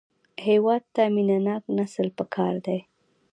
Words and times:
هېواد 0.47 0.83
ته 0.95 1.01
مینهناک 1.15 1.63
نسل 1.77 2.07
پکار 2.17 2.53
دی 2.65 2.79